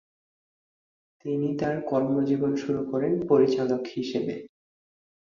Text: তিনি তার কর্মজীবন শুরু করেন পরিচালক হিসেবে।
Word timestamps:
তিনি 1.25 1.49
তার 1.57 1.75
কর্মজীবন 1.89 2.51
শুরু 2.55 2.81
করেন 2.91 3.13
পরিচালক 3.29 3.81
হিসেবে। 3.95 4.35